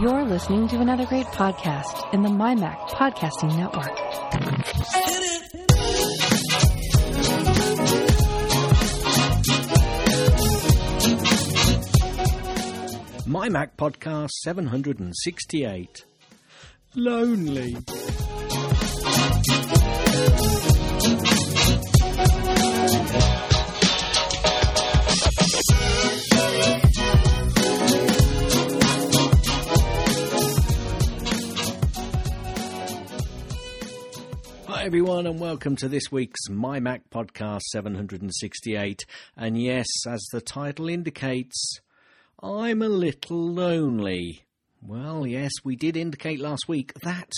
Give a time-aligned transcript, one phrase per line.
[0.00, 3.94] You're listening to another great podcast in the MyMac Podcasting Network.
[13.26, 16.06] MyMac Podcast 768.
[16.94, 17.76] Lonely.
[34.80, 39.04] Hi everyone and welcome to this week's My Mac Podcast 768.
[39.36, 41.80] And yes, as the title indicates,
[42.42, 44.46] I'm a little lonely.
[44.80, 47.28] Well, yes, we did indicate last week that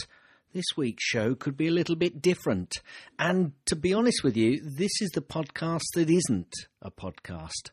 [0.54, 2.76] this week's show could be a little bit different.
[3.18, 7.72] And to be honest with you, this is the podcast that isn't a podcast.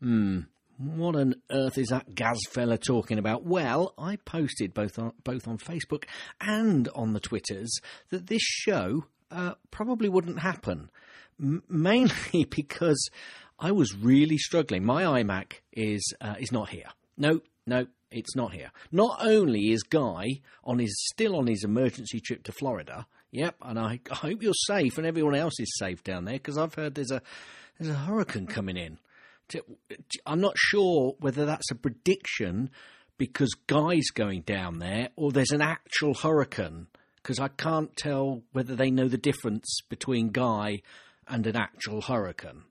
[0.00, 0.42] Hmm.
[0.80, 3.44] What on earth is that Gaz fella talking about?
[3.44, 6.04] Well, I posted both on, both on Facebook
[6.40, 7.70] and on the Twitters
[8.08, 10.90] that this show uh, probably wouldn't happen.
[11.38, 13.10] M- mainly because
[13.58, 14.82] I was really struggling.
[14.82, 16.88] My iMac is uh, is not here.
[17.18, 18.70] No, no, it's not here.
[18.90, 23.06] Not only is Guy on his still on his emergency trip to Florida.
[23.32, 26.56] Yep, and I, I hope you're safe and everyone else is safe down there because
[26.56, 27.20] I've heard there's a
[27.78, 28.98] there's a hurricane coming in.
[30.26, 32.70] I'm not sure whether that's a prediction
[33.18, 38.74] because Guy's going down there or there's an actual hurricane because I can't tell whether
[38.74, 40.82] they know the difference between Guy
[41.28, 42.62] and an actual hurricane.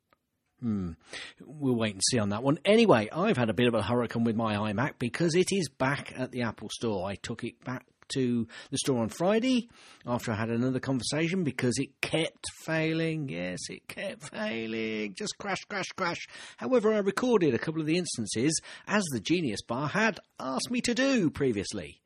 [0.59, 0.91] Hmm.
[1.39, 2.59] We'll wait and see on that one.
[2.66, 6.13] Anyway, I've had a bit of a hurricane with my iMac because it is back
[6.17, 7.07] at the Apple Store.
[7.07, 9.69] I took it back to the store on Friday
[10.05, 13.29] after I had another conversation because it kept failing.
[13.29, 15.13] Yes, it kept failing.
[15.17, 16.27] Just crash, crash, crash.
[16.57, 20.81] However, I recorded a couple of the instances as the Genius Bar had asked me
[20.81, 22.01] to do previously.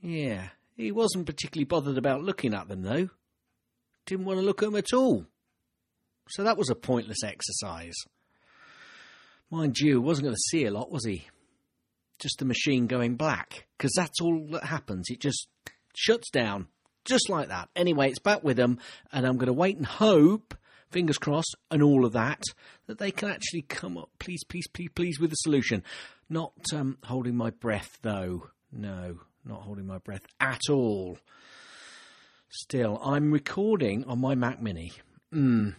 [0.00, 3.10] Yeah, he wasn't particularly bothered about looking at them though.
[4.06, 5.26] Didn't want to look at them at all.
[6.30, 7.96] So that was a pointless exercise.
[9.50, 11.26] Mind you, wasn't going to see a lot, was he?
[12.20, 13.66] Just the machine going black.
[13.76, 15.08] Because that's all that happens.
[15.10, 15.48] It just
[15.96, 16.68] shuts down.
[17.04, 17.68] Just like that.
[17.74, 18.78] Anyway, it's back with them,
[19.12, 20.54] and I'm going to wait and hope,
[20.90, 22.42] fingers crossed, and all of that,
[22.86, 25.82] that they can actually come up, please, please, please, please, with a solution.
[26.28, 28.48] Not um, holding my breath, though.
[28.70, 31.18] No, not holding my breath at all.
[32.50, 34.92] Still, I'm recording on my Mac Mini.
[35.32, 35.74] Mm.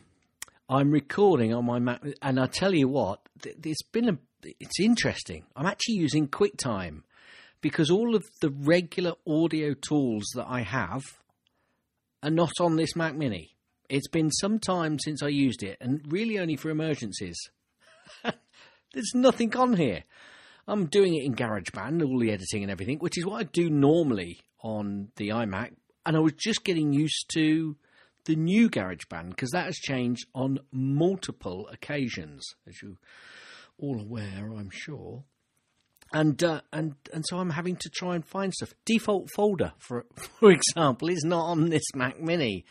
[0.69, 4.17] I'm recording on my Mac, and I tell you what, th- it's been a,
[4.59, 5.45] it's interesting.
[5.55, 7.03] I'm actually using QuickTime
[7.61, 11.03] because all of the regular audio tools that I have
[12.23, 13.55] are not on this Mac Mini.
[13.89, 17.37] It's been some time since I used it, and really only for emergencies.
[18.23, 20.03] There's nothing on here.
[20.67, 23.69] I'm doing it in GarageBand, all the editing and everything, which is what I do
[23.69, 25.71] normally on the iMac,
[26.05, 27.75] and I was just getting used to
[28.25, 32.97] the new GarageBand because that has changed on multiple occasions, as you
[33.77, 35.23] all aware, I'm sure.
[36.13, 38.73] And uh, and and so I'm having to try and find stuff.
[38.85, 40.05] Default folder, for
[40.39, 42.65] for example, is not on this Mac Mini.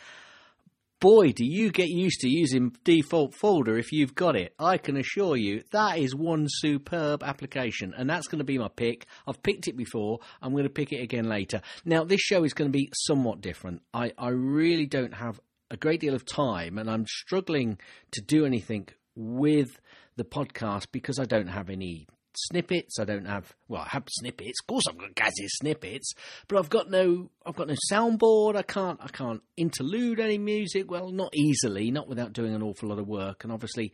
[1.00, 4.52] Boy, do you get used to using default folder if you've got it.
[4.58, 8.68] I can assure you that is one superb application, and that's going to be my
[8.68, 9.06] pick.
[9.26, 10.18] I've picked it before.
[10.42, 11.62] I'm going to pick it again later.
[11.86, 13.80] Now, this show is going to be somewhat different.
[13.94, 15.40] I, I really don't have
[15.70, 17.78] a great deal of time, and I'm struggling
[18.10, 19.80] to do anything with
[20.20, 22.98] the podcast because I don't have any snippets.
[23.00, 24.60] I don't have well, I have snippets.
[24.62, 26.12] Of course, I've got Gaz's snippets,
[26.46, 28.54] but I've got no, I've got no soundboard.
[28.54, 30.90] I can't, I can't interlude any music.
[30.90, 33.44] Well, not easily, not without doing an awful lot of work.
[33.44, 33.92] And obviously,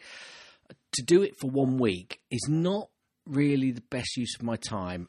[0.93, 2.89] to do it for one week is not
[3.25, 5.09] really the best use of my time.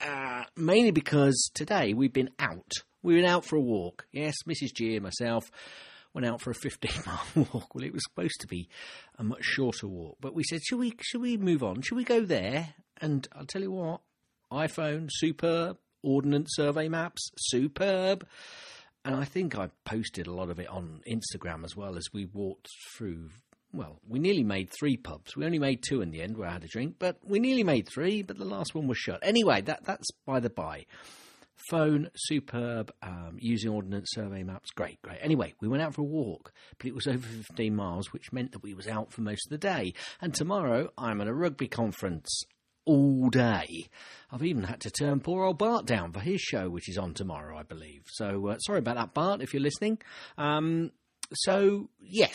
[0.00, 2.72] Uh, mainly because today we've been out.
[3.02, 4.06] We've been out for a walk.
[4.12, 4.74] Yes, Mrs.
[4.74, 5.50] G and myself
[6.14, 7.74] went out for a 15 mile walk.
[7.74, 8.68] Well, it was supposed to be
[9.18, 11.82] a much shorter walk, but we said, should we, should we move on?
[11.82, 12.74] Should we go there?
[13.00, 14.00] And I'll tell you what,
[14.50, 15.78] iPhone, superb.
[16.04, 18.26] Ordnance survey maps, superb.
[19.04, 22.24] And I think I posted a lot of it on Instagram as well as we
[22.24, 23.30] walked through.
[23.72, 25.36] Well, we nearly made three pubs.
[25.36, 27.64] We only made two in the end where I had a drink, but we nearly
[27.64, 29.20] made three, but the last one was shut.
[29.22, 30.86] Anyway, that, that's by the by
[31.56, 35.18] phone, superb, um, using Ordnance Survey maps, great, great.
[35.20, 38.52] Anyway, we went out for a walk, but it was over 15 miles, which meant
[38.52, 39.94] that we was out for most of the day.
[40.20, 42.44] And tomorrow, I'm at a rugby conference
[42.84, 43.88] all day.
[44.30, 47.14] I've even had to turn poor old Bart down for his show, which is on
[47.14, 48.02] tomorrow, I believe.
[48.08, 49.98] So uh, sorry about that, Bart, if you're listening.
[50.36, 50.90] Um,
[51.32, 52.34] so yes,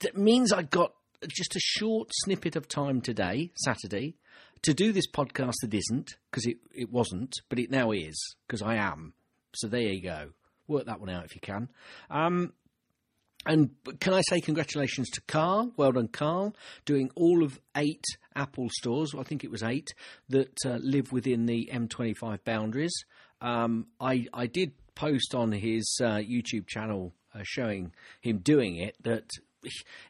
[0.00, 0.92] that means I got
[1.26, 4.16] just a short snippet of time today, Saturday,
[4.62, 8.62] to do this podcast that isn't, because it, it wasn't, but it now is, because
[8.62, 9.14] I am.
[9.54, 10.30] So there you go.
[10.66, 11.68] Work that one out if you can.
[12.10, 12.52] Um,
[13.46, 13.70] and
[14.00, 15.72] can I say congratulations to Carl?
[15.76, 19.14] Well done, Carl, doing all of eight Apple stores.
[19.18, 19.94] I think it was eight
[20.28, 22.92] that uh, live within the M25 boundaries.
[23.40, 28.96] Um, I I did post on his uh, YouTube channel uh, showing him doing it
[29.02, 29.30] that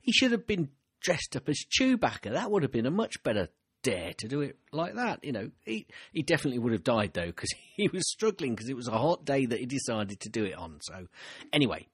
[0.03, 2.33] he should have been dressed up as Chewbacca.
[2.33, 3.49] That would have been a much better
[3.89, 5.25] dare to do it like that.
[5.25, 8.77] You know, he he definitely would have died though because he was struggling because it
[8.77, 10.79] was a hot day that he decided to do it on.
[10.83, 11.07] So
[11.53, 11.87] anyway,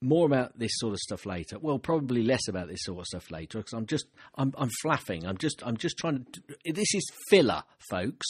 [0.00, 1.58] more about this sort of stuff later.
[1.58, 5.26] Well, probably less about this sort of stuff later because I'm just I'm I'm flapping.
[5.26, 6.42] I'm just I'm just trying to.
[6.72, 8.26] This is filler, folks.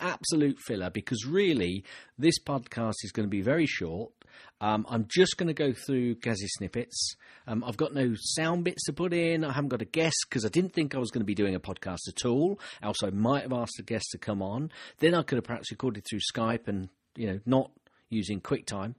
[0.00, 1.84] Absolute filler because really
[2.18, 4.12] this podcast is going to be very short.
[4.60, 7.16] Um, I'm just going to go through Gazzy snippets.
[7.46, 9.44] Um, I've got no sound bits to put in.
[9.44, 11.54] I haven't got a guest because I didn't think I was going to be doing
[11.54, 12.58] a podcast at all.
[12.82, 14.70] Also, I might have asked a guest to come on.
[14.98, 17.70] Then I could have perhaps recorded through Skype and you know not
[18.08, 18.94] using QuickTime.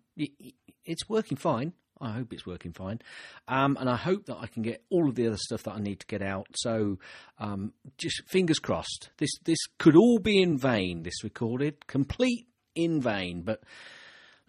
[0.86, 1.74] It's working fine.
[2.02, 3.02] I hope it's working fine.
[3.48, 5.80] Um, and I hope that I can get all of the other stuff that I
[5.80, 6.48] need to get out.
[6.56, 7.00] So
[7.40, 9.10] um, just fingers crossed.
[9.18, 13.44] This this could all be in vain, this recorded, complete in vain.
[13.44, 13.64] But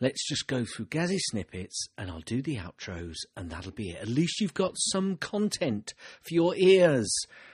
[0.05, 4.03] let's just go through Gazzy snippets and I'll do the outros and that'll be it.
[4.03, 7.11] At least you've got some content for your ears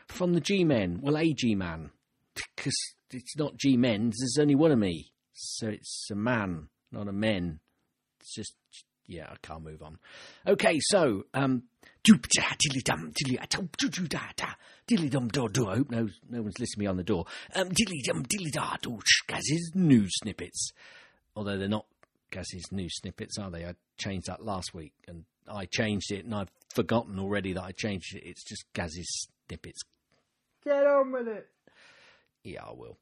[0.08, 0.98] from the G Men.
[1.00, 1.90] Well, a G Man.
[2.34, 2.74] Because
[3.12, 5.12] it's not G Men, there's only one of me.
[5.32, 7.60] So it's a man, not a men.
[8.18, 8.54] It's just
[9.06, 9.98] yeah, I can't move on.
[10.44, 11.62] Okay, so um,
[12.02, 13.38] dilly dum dilly
[14.88, 15.68] dilly dum do do.
[15.68, 17.26] I hope no no one's listening me on the door.
[17.54, 18.98] Um, dilly dum dilly dum.
[19.28, 20.72] Gaz's news snippets,
[21.36, 21.86] although they're not
[22.30, 23.64] Gaz's new snippets, are they?
[23.64, 27.72] I changed that last week, and I changed it, and I've forgotten already that I
[27.72, 28.22] changed it.
[28.24, 29.80] It's just Gaz's snippets.
[30.64, 31.48] Get on with it.
[32.44, 32.96] Yeah, I will.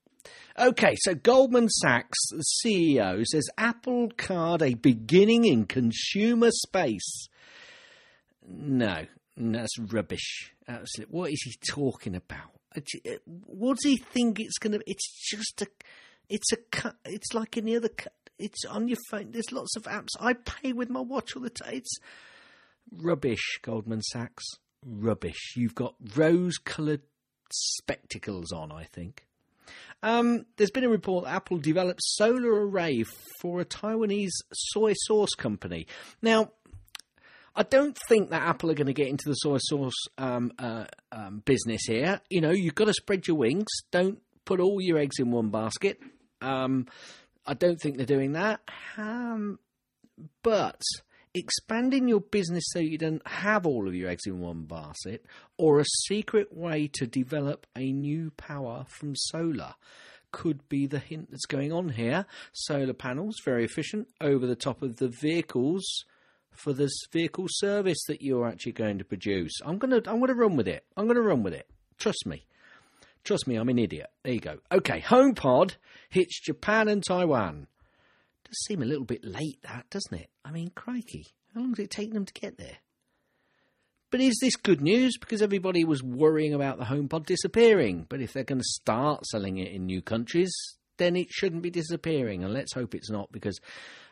[0.59, 7.29] Okay, so Goldman Sachs, the CEO, says Apple Card a beginning in consumer space.
[8.47, 10.53] No, that's rubbish.
[10.67, 11.17] Absolutely.
[11.17, 12.51] What is he talking about?
[12.77, 12.81] Uh,
[13.47, 14.81] what does he think it's going to?
[14.87, 15.69] It's just a.
[16.29, 16.57] It's a.
[16.71, 17.91] Cut it's like any other.
[18.39, 19.31] It's on your phone.
[19.33, 20.09] There's lots of apps.
[20.21, 21.75] I pay with my watch all the time.
[21.75, 21.97] It's
[22.93, 23.59] rubbish.
[23.63, 24.45] Goldman Sachs.
[24.85, 25.55] Rubbish.
[25.57, 27.03] You've got rose-coloured
[27.51, 28.73] spectacles on.
[28.73, 29.27] I think.
[30.03, 33.05] Um, there's been a report Apple developed solar array
[33.41, 35.87] for a Taiwanese soy sauce company.
[36.23, 36.53] Now,
[37.55, 40.85] I don't think that Apple are going to get into the soy sauce um, uh,
[41.11, 42.21] um, business here.
[42.31, 43.67] You know, you've got to spread your wings.
[43.91, 46.01] Don't put all your eggs in one basket.
[46.41, 46.87] Um,
[47.49, 48.61] I don't think they're doing that.
[48.99, 49.59] Um,
[50.43, 50.83] but
[51.35, 55.25] expanding your business so you don't have all of your eggs in one basket,
[55.57, 59.75] or a secret way to develop a new power from solar
[60.31, 62.27] could be the hint that's going on here.
[62.53, 66.05] Solar panels, very efficient, over the top of the vehicles
[66.51, 69.53] for this vehicle service that you're actually going to produce.
[69.65, 70.85] I'm gonna I'm gonna run with it.
[70.97, 71.67] I'm gonna run with it.
[71.99, 72.45] Trust me.
[73.29, 74.07] Trust me, I'm an idiot.
[74.25, 74.57] There you go.
[74.73, 75.75] Okay, HomePod
[76.09, 77.67] hits Japan and Taiwan
[78.47, 80.31] does seem a little bit late, that, doesn't it?
[80.47, 82.79] I mean, crikey, how long did it take them to get there?
[84.11, 85.19] But is this good news?
[85.19, 88.07] Because everybody was worrying about the HomePod disappearing.
[88.09, 90.51] But if they're going to start selling it in new countries,
[90.97, 92.45] then it shouldn't be disappearing.
[92.45, 93.61] And let's hope it's not, because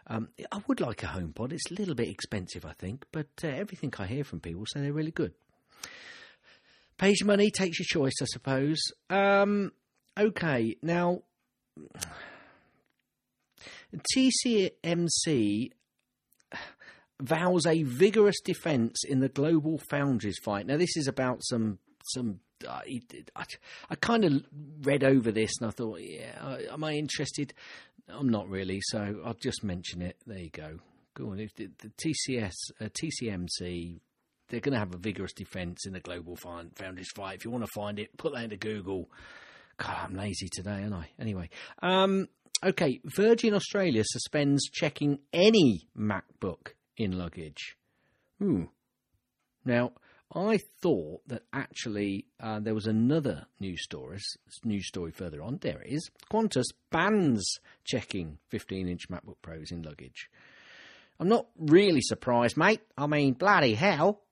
[0.09, 1.53] um, I would like a HomePod.
[1.53, 4.83] It's a little bit expensive, I think, but uh, everything I hear from people say
[4.83, 5.33] they're really good.
[6.99, 8.79] Pays your money, takes your choice, I suppose.
[9.11, 9.73] Um,
[10.19, 11.23] okay, now
[14.17, 15.71] TCMC
[17.21, 20.67] vows a vigorous defence in the global foundries fight.
[20.67, 22.41] Now, this is about some some.
[22.67, 22.81] Uh,
[23.37, 23.45] I,
[23.91, 24.43] I kind of
[24.81, 27.53] read over this and I thought, yeah, am I interested?
[28.09, 30.17] I'm not really, so I'll just mention it.
[30.27, 30.79] There you go.
[31.15, 31.37] Go on.
[31.37, 34.01] The, the TCS, uh, TCMC,
[34.49, 37.37] they're going to have a vigorous defence in the GlobalFoundries fight.
[37.37, 39.11] If you want to find it, put that into Google.
[39.77, 41.11] God, I'm lazy today, aren't I?
[41.19, 41.51] Anyway,
[41.83, 42.29] um,
[42.65, 47.77] Okay, Virgin Australia suspends checking any MacBook in luggage.
[49.65, 49.93] Now,
[50.35, 54.21] I thought that actually uh, there was another news story,
[54.65, 55.59] news story further on.
[55.61, 56.11] There it is.
[56.33, 57.47] Qantas bans
[57.85, 60.31] checking 15-inch MacBook Pros in luggage.
[61.21, 62.81] I'm not really surprised, mate.
[62.97, 64.23] I mean, bloody hell.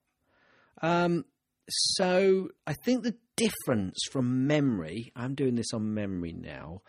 [0.83, 1.25] Um,
[1.69, 6.83] so I think the difference from memory, I'm doing this on memory now,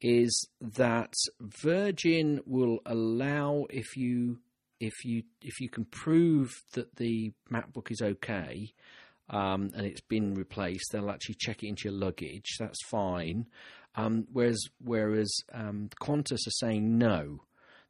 [0.00, 4.40] is that Virgin will allow if you
[4.78, 8.72] if you if you can prove that the MacBook is okay,
[9.28, 12.56] um, and it's been replaced, they'll actually check it into your luggage.
[12.58, 13.46] That's fine.
[13.94, 17.42] Um, whereas whereas um, Qantas are saying no.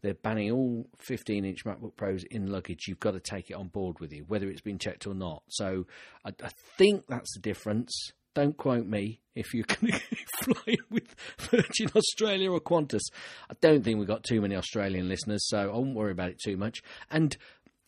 [0.03, 2.87] They're banning all 15 inch MacBook Pros in luggage.
[2.89, 5.43] You've got to take it on board with you, whether it's been checked or not.
[5.49, 5.87] So
[6.25, 8.13] I, I think that's the difference.
[8.35, 10.01] Don't quote me if you're going to
[10.45, 13.03] fly with Virgin Australia or Qantas.
[13.51, 16.41] I don't think we've got too many Australian listeners, so I won't worry about it
[16.43, 16.83] too much.
[17.11, 17.37] And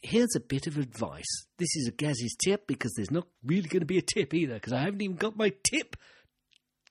[0.02, 1.46] here's a bit of advice.
[1.58, 4.54] This is a Gaz's tip because there's not really going to be a tip either
[4.54, 5.96] because I haven't even got my tip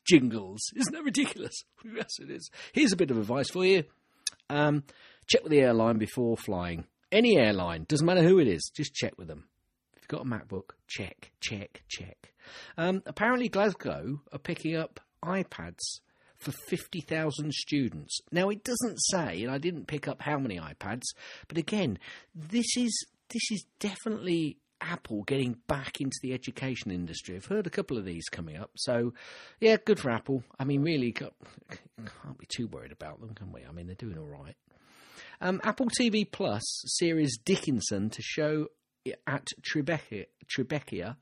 [0.09, 0.61] jingles.
[0.75, 1.53] Isn't that ridiculous?
[1.95, 2.49] yes, it is.
[2.73, 3.83] Here's a bit of advice for you.
[4.49, 4.83] Um,
[5.31, 6.85] check with the airline before flying.
[7.11, 9.45] Any airline, doesn't matter who it is, just check with them.
[9.95, 12.33] If you've got a MacBook, check, check, check.
[12.77, 15.99] Um, apparently, Glasgow are picking up iPads
[16.37, 18.19] for 50,000 students.
[18.31, 21.03] Now, it doesn't say, and I didn't pick up how many iPads,
[21.47, 21.97] but again,
[22.35, 27.37] this is this is definitely Apple getting back into the education industry.
[27.37, 29.13] I've heard a couple of these coming up, so
[29.61, 30.43] yeah, good for Apple.
[30.59, 31.31] I mean, really, can't
[32.37, 33.63] be too worried about them, can we?
[33.63, 34.55] I mean, they're doing all right.
[35.43, 38.67] Um, Apple TV Plus series Dickinson to show
[39.25, 41.15] at Tribeca, Tribeca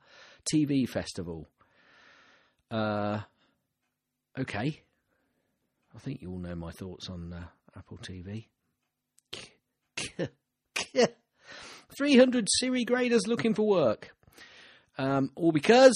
[0.52, 1.48] TV Festival.
[2.70, 3.20] Uh,
[4.38, 4.82] okay.
[5.94, 8.48] I think you all know my thoughts on uh, Apple TV.
[11.98, 14.14] 300 Siri graders looking for work.
[14.98, 15.94] Um, all because,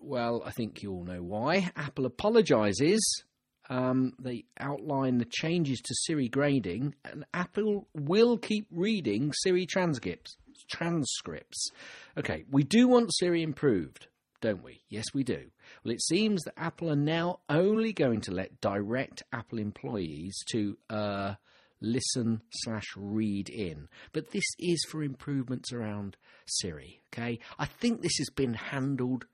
[0.00, 1.70] well, I think you all know why.
[1.76, 3.24] Apple apologises.
[3.68, 10.36] Um, they outline the changes to Siri grading, and Apple will keep reading Siri transcripts.
[10.70, 11.70] Transcripts.
[12.18, 14.08] Okay, we do want Siri improved,
[14.40, 14.82] don't we?
[14.88, 15.50] Yes, we do.
[15.84, 20.76] Well, it seems that Apple are now only going to let direct Apple employees to
[20.90, 21.34] uh,
[21.80, 23.88] listen slash read in.
[24.12, 26.16] But this is for improvements around
[26.46, 27.00] Siri.
[27.12, 29.26] Okay, I think this has been handled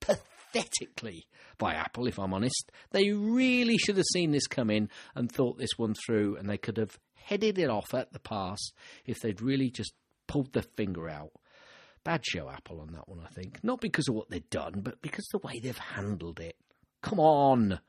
[0.00, 0.29] pathetically
[1.58, 2.06] by Apple.
[2.06, 5.94] If I'm honest, they really should have seen this come in and thought this one
[6.06, 8.58] through, and they could have headed it off at the pass
[9.06, 9.92] if they'd really just
[10.26, 11.32] pulled their finger out.
[12.02, 13.62] Bad show, Apple, on that one, I think.
[13.62, 16.56] Not because of what they've done, but because of the way they've handled it.
[17.02, 17.80] Come on.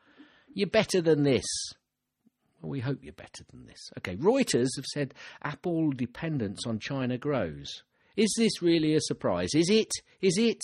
[0.53, 1.45] You're better than this.
[2.61, 3.89] We hope you're better than this.
[3.97, 7.83] Okay, Reuters have said Apple dependence on China grows.
[8.17, 9.49] Is this really a surprise?
[9.55, 9.91] Is it?
[10.21, 10.59] Is it?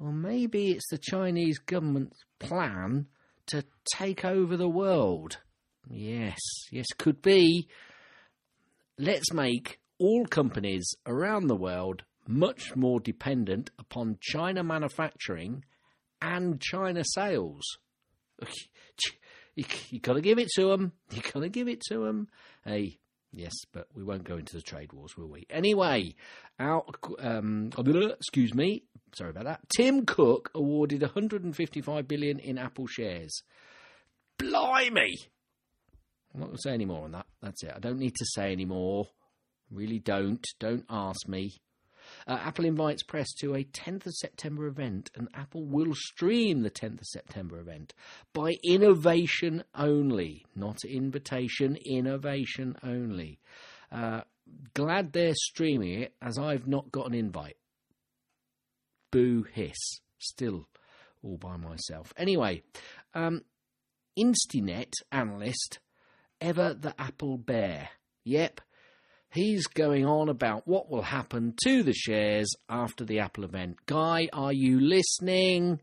[0.00, 3.06] Or maybe it's the Chinese government's plan
[3.46, 3.64] to
[3.94, 5.38] take over the world.
[5.90, 6.38] Yes,
[6.70, 7.68] yes, could be.
[8.98, 15.64] Let's make all companies around the world much more dependent upon China manufacturing
[16.20, 17.64] and China sales.
[19.58, 20.92] You, you got to give it to them.
[21.10, 22.28] You've got to give it to them.
[22.64, 23.00] Hey,
[23.32, 25.48] yes, but we won't go into the trade wars, will we?
[25.50, 26.14] Anyway,
[26.60, 26.96] out.
[27.18, 28.84] Um, excuse me.
[29.14, 29.60] Sorry about that.
[29.76, 33.42] Tim Cook awarded 155 billion in Apple shares.
[34.38, 35.16] Blimey!
[36.34, 37.26] I'm not going to say any more on that.
[37.42, 37.72] That's it.
[37.74, 39.08] I don't need to say any more.
[39.70, 40.44] Really don't.
[40.58, 41.56] Don't ask me.
[42.26, 46.70] Uh, Apple invites press to a 10th of September event, and Apple will stream the
[46.70, 47.94] 10th of September event
[48.32, 53.38] by innovation only, not invitation, innovation only.
[53.90, 54.22] Uh,
[54.74, 57.56] glad they're streaming it, as I've not got an invite.
[59.10, 60.00] Boo hiss.
[60.18, 60.68] Still
[61.22, 62.12] all by myself.
[62.16, 62.62] Anyway,
[63.14, 63.42] um,
[64.18, 65.78] Instinet analyst,
[66.40, 67.90] ever the Apple bear.
[68.24, 68.60] Yep,
[69.30, 73.76] He's going on about what will happen to the shares after the Apple event.
[73.84, 75.80] Guy, are you listening?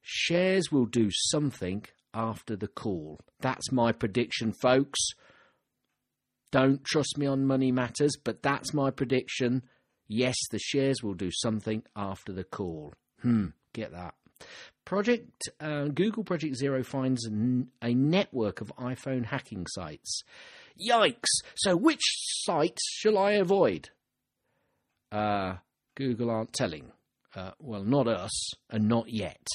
[0.00, 1.84] Shares will do something
[2.14, 3.20] after the call.
[3.40, 4.98] That's my prediction, folks.
[6.50, 9.64] Don't trust me on money matters, but that's my prediction.
[10.08, 12.94] Yes, the shares will do something after the call.
[13.20, 14.14] Hmm, get that.
[14.84, 20.22] Project uh, Google Project Zero finds a network of iPhone hacking sites.
[20.80, 21.26] Yikes!
[21.56, 23.90] So which sites shall I avoid?
[25.12, 25.56] Uh,
[25.94, 26.92] Google aren't telling.
[27.34, 29.46] Uh, well, not us, and not yet.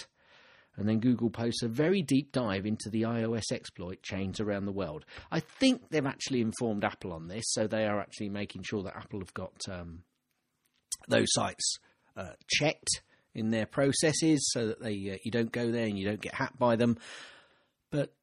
[0.76, 4.72] And then Google posts a very deep dive into the iOS exploit chains around the
[4.72, 5.06] world.
[5.32, 8.96] I think they've actually informed Apple on this, so they are actually making sure that
[8.96, 10.04] Apple have got um,
[11.08, 11.78] those sites
[12.16, 13.02] uh, checked
[13.36, 16.36] in their processes, so that they uh, you don't go there and you don't get
[16.36, 16.98] hacked by them.
[17.90, 18.14] But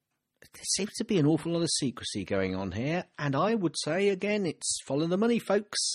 [0.41, 3.77] there seems to be an awful lot of secrecy going on here, and I would
[3.79, 5.95] say again, it's follow the money, folks.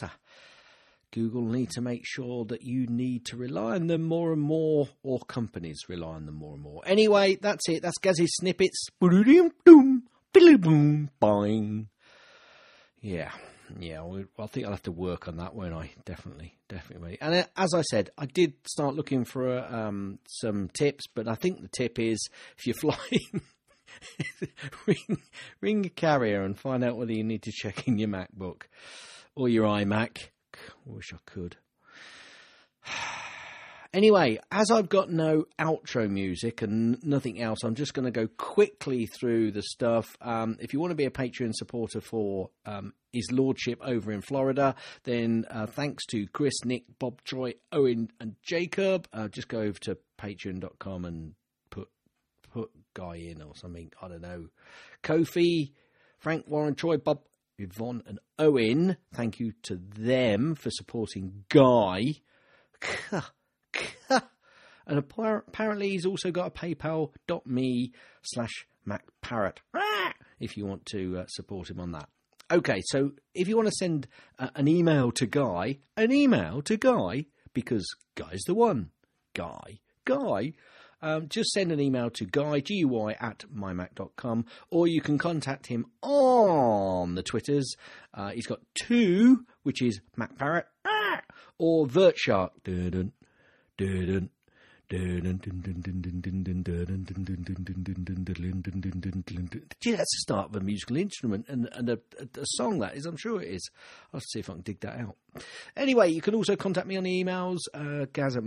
[1.11, 4.89] Google need to make sure that you need to rely on them more and more,
[5.01, 6.81] or companies rely on them more and more.
[6.85, 7.81] Anyway, that's it.
[7.81, 8.87] That's Gazzy snippets.
[13.01, 13.31] Yeah.
[13.79, 14.03] Yeah,
[14.37, 15.91] I think I'll have to work on that, won't I?
[16.05, 17.17] Definitely, definitely.
[17.21, 21.35] And uh, as I said, I did start looking for um, some tips, but I
[21.35, 22.19] think the tip is
[22.57, 23.41] if you're flying,
[24.85, 25.21] ring,
[25.61, 28.63] ring your carrier and find out whether you need to check in your MacBook
[29.35, 30.29] or your iMac.
[30.53, 31.57] I wish I could.
[33.95, 38.27] Anyway, as I've got no outro music and nothing else, I'm just going to go
[38.27, 40.17] quickly through the stuff.
[40.19, 44.19] Um, if you want to be a Patreon supporter for um, His Lordship over in
[44.19, 44.75] Florida,
[45.05, 49.79] then uh, thanks to Chris, Nick, Bob, Troy, Owen, and Jacob, uh, just go over
[49.83, 51.33] to patreon.com and
[51.69, 51.87] put
[52.51, 53.93] put Guy in or something.
[54.01, 54.47] I don't know.
[55.03, 55.71] Kofi,
[56.17, 57.21] Frank, Warren, Troy, Bob,
[57.57, 58.97] Yvonne, and Owen.
[59.13, 62.15] Thank you to them for supporting Guy.
[64.87, 67.91] and apparently he's also got a paypal.me
[68.23, 69.57] slash macparrot
[70.39, 72.09] if you want to uh, support him on that.
[72.51, 76.77] Okay, so if you want to send uh, an email to Guy, an email to
[76.77, 78.91] Guy, because Guy's the one.
[79.33, 80.53] Guy, Guy.
[81.01, 85.85] Um, just send an email to guy, G-U-Y, at mymac.com, or you can contact him
[86.01, 87.75] on the Twitters.
[88.13, 90.63] Uh, he's got two, which is MacParrot,
[91.59, 92.51] or VertShark.
[99.81, 103.05] Gee, that's the start of a musical instrument and, and a, a, song, that is.
[103.05, 103.69] I'm sure it is.
[104.13, 105.15] I'll see if I can dig that out.
[105.75, 108.43] Anyway, you can also contact me on the emails, uh, gaz at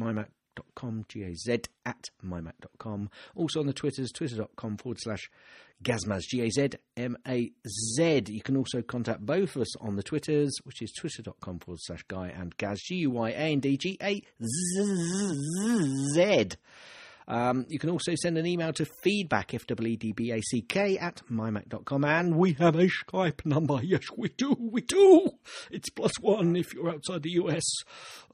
[0.59, 3.11] mymac.com, G-A-Z at mymac.com.
[3.35, 5.31] Also on the Twitters, twitter.com forward slash
[5.83, 7.53] Gazmaz, G A Z M A
[7.97, 8.25] Z.
[8.29, 12.03] You can also contact both of us on the Twitters, which is twitter.com forward slash
[12.09, 14.23] Guy and Gaz, G U Y A N D G A
[16.15, 16.49] Z.
[17.29, 22.05] Um, you can also send an email to feedback, F-W-E-D-B-A-C-K, at mymac.com.
[22.05, 23.81] And we have a Skype number.
[23.89, 24.57] Yes, we do.
[24.59, 25.31] We do.
[25.71, 27.63] It's plus one if you're outside the US,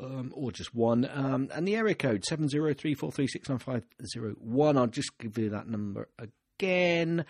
[0.00, 1.08] um, or just one.
[1.12, 4.78] Um, and the area code, 703-436-9501.
[4.78, 7.24] I'll just give you that number again.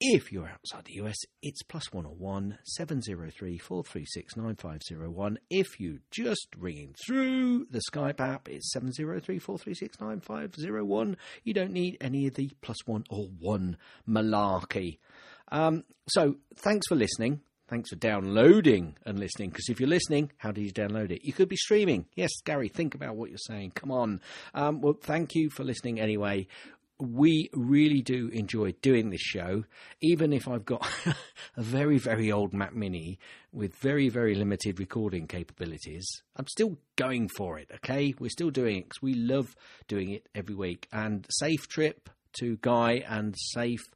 [0.00, 5.38] If you're outside the US, it's plus 101 703 436 9501.
[5.50, 11.16] If you just ringing through the Skype app, it's 703 436 9501.
[11.42, 13.76] You don't need any of the plus one or one
[14.08, 14.98] malarkey.
[15.50, 17.40] Um, so, thanks for listening.
[17.66, 19.50] Thanks for downloading and listening.
[19.50, 21.22] Because if you're listening, how do you download it?
[21.22, 22.06] You could be streaming.
[22.14, 23.72] Yes, Gary, think about what you're saying.
[23.74, 24.22] Come on.
[24.54, 26.46] Um, well, thank you for listening anyway
[27.00, 29.64] we really do enjoy doing this show,
[30.00, 30.86] even if I've got
[31.56, 33.18] a very, very old Mac Mini
[33.52, 36.06] with very, very limited recording capabilities.
[36.36, 38.14] I'm still going for it, okay?
[38.18, 39.54] We're still doing it because we love
[39.86, 40.88] doing it every week.
[40.92, 43.88] And safe trip to Guy and safe.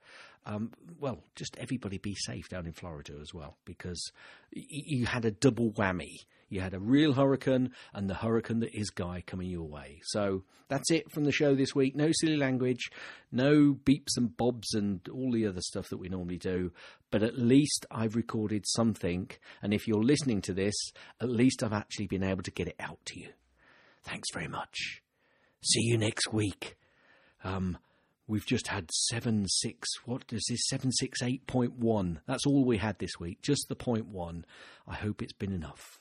[0.47, 4.11] Um, well, just everybody be safe down in Florida as well because
[4.55, 8.75] y- you had a double whammy you had a real hurricane and the hurricane that
[8.75, 10.01] is Guy coming your way.
[10.05, 11.97] So that's it from the show this week.
[11.97, 12.91] No silly language,
[13.31, 16.73] no beeps and bobs and all the other stuff that we normally do.
[17.11, 19.31] But at least I've recorded something.
[19.63, 20.75] And if you're listening to this,
[21.21, 23.29] at least I've actually been able to get it out to you.
[24.03, 25.03] Thanks very much.
[25.63, 26.77] See you next week.
[27.45, 27.79] Um,
[28.27, 29.89] we've just had seven six.
[30.05, 30.69] What is this?
[30.69, 32.21] Seven six eight point one.
[32.27, 33.43] That's all we had this week.
[33.43, 34.45] Just the point one.
[34.87, 36.01] I hope it's been enough.